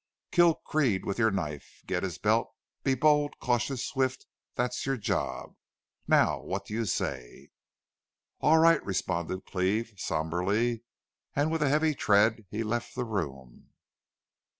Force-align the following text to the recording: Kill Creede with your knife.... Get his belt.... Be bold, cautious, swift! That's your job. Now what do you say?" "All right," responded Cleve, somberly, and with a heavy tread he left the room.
Kill 0.31 0.55
Creede 0.55 1.05
with 1.05 1.19
your 1.19 1.29
knife.... 1.29 1.83
Get 1.85 2.01
his 2.01 2.17
belt.... 2.17 2.51
Be 2.83 2.95
bold, 2.95 3.37
cautious, 3.37 3.85
swift! 3.85 4.25
That's 4.55 4.83
your 4.83 4.97
job. 4.97 5.55
Now 6.07 6.39
what 6.41 6.65
do 6.65 6.73
you 6.73 6.85
say?" 6.85 7.51
"All 8.39 8.57
right," 8.57 8.83
responded 8.83 9.45
Cleve, 9.45 9.93
somberly, 9.97 10.81
and 11.35 11.51
with 11.51 11.61
a 11.61 11.69
heavy 11.69 11.93
tread 11.93 12.47
he 12.49 12.63
left 12.63 12.95
the 12.95 13.05
room. 13.05 13.73